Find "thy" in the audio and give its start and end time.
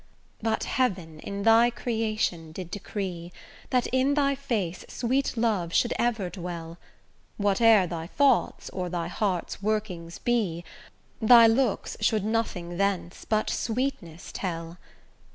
1.43-1.69, 4.15-4.33, 7.85-8.07, 8.89-9.09, 11.21-11.45